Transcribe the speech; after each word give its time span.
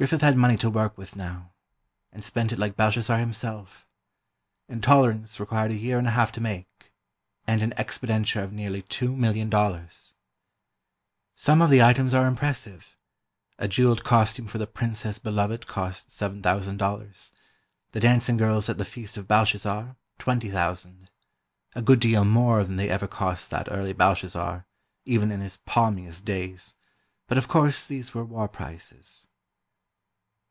Griffith 0.00 0.22
had 0.22 0.34
money 0.34 0.56
to 0.56 0.70
work 0.70 0.96
with, 0.96 1.14
now, 1.14 1.52
and 2.10 2.24
spent 2.24 2.52
it 2.52 2.58
like 2.58 2.74
Belshazzar 2.74 3.18
himself. 3.18 3.86
"Intolerance" 4.66 5.38
required 5.38 5.72
a 5.72 5.76
year 5.76 5.98
and 5.98 6.08
a 6.08 6.12
half 6.12 6.32
to 6.32 6.40
make, 6.40 6.90
and 7.46 7.60
an 7.60 7.74
expenditure 7.76 8.40
of 8.42 8.50
nearly 8.50 8.80
two 8.80 9.14
million 9.14 9.50
dollars. 9.50 10.14
Some 11.34 11.60
of 11.60 11.68
the 11.68 11.82
items 11.82 12.14
are 12.14 12.26
impressive: 12.26 12.96
A 13.58 13.68
jeweled 13.68 14.02
costume 14.02 14.46
for 14.46 14.56
the 14.56 14.66
"Princess 14.66 15.18
Beloved" 15.18 15.66
cost 15.66 16.10
seven 16.10 16.40
thousand 16.40 16.78
dollars; 16.78 17.34
the 17.92 18.00
dancing 18.00 18.38
girls 18.38 18.70
at 18.70 18.78
the 18.78 18.86
feast 18.86 19.18
of 19.18 19.28
Belshazzar, 19.28 19.96
twenty 20.18 20.50
thousand—a 20.50 21.82
good 21.82 22.00
deal 22.00 22.24
more 22.24 22.64
than 22.64 22.76
they 22.76 22.88
ever 22.88 23.06
cost 23.06 23.50
that 23.50 23.68
early 23.70 23.92
Belshazzar, 23.92 24.64
even 25.04 25.30
in 25.30 25.42
his 25.42 25.58
palmiest 25.58 26.24
days, 26.24 26.76
but 27.26 27.36
of 27.36 27.48
course 27.48 27.86
these 27.86 28.14
were 28.14 28.24
war 28.24 28.48
prices. 28.48 29.26